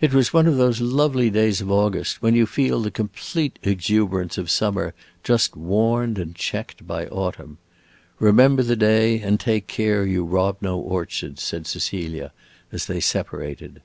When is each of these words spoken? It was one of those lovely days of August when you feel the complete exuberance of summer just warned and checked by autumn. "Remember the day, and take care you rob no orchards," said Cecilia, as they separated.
It 0.00 0.14
was 0.14 0.32
one 0.32 0.46
of 0.46 0.56
those 0.56 0.80
lovely 0.80 1.30
days 1.30 1.60
of 1.60 1.68
August 1.68 2.22
when 2.22 2.36
you 2.36 2.46
feel 2.46 2.80
the 2.80 2.92
complete 2.92 3.58
exuberance 3.64 4.38
of 4.38 4.48
summer 4.48 4.94
just 5.24 5.56
warned 5.56 6.16
and 6.16 6.32
checked 6.36 6.86
by 6.86 7.08
autumn. 7.08 7.58
"Remember 8.20 8.62
the 8.62 8.76
day, 8.76 9.18
and 9.20 9.40
take 9.40 9.66
care 9.66 10.06
you 10.06 10.22
rob 10.22 10.58
no 10.60 10.78
orchards," 10.78 11.42
said 11.42 11.66
Cecilia, 11.66 12.30
as 12.70 12.86
they 12.86 13.00
separated. 13.00 13.82